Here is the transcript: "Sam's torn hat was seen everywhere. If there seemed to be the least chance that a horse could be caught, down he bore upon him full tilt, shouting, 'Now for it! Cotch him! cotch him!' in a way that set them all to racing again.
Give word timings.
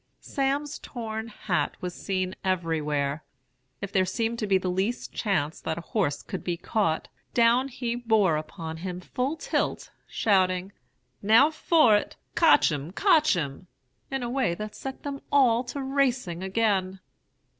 "Sam's 0.19 0.79
torn 0.79 1.27
hat 1.27 1.77
was 1.79 1.93
seen 1.93 2.33
everywhere. 2.43 3.23
If 3.81 3.91
there 3.91 4.03
seemed 4.03 4.39
to 4.39 4.47
be 4.47 4.57
the 4.57 4.67
least 4.71 5.13
chance 5.13 5.61
that 5.61 5.77
a 5.77 5.81
horse 5.91 6.23
could 6.23 6.43
be 6.43 6.57
caught, 6.57 7.07
down 7.35 7.67
he 7.67 7.93
bore 7.93 8.35
upon 8.35 8.77
him 8.77 8.99
full 8.99 9.35
tilt, 9.37 9.91
shouting, 10.07 10.71
'Now 11.21 11.51
for 11.51 11.95
it! 11.95 12.15
Cotch 12.33 12.71
him! 12.71 12.89
cotch 12.91 13.35
him!' 13.35 13.67
in 14.09 14.23
a 14.23 14.29
way 14.31 14.55
that 14.55 14.73
set 14.73 15.03
them 15.03 15.21
all 15.31 15.63
to 15.65 15.83
racing 15.83 16.41
again. 16.41 16.99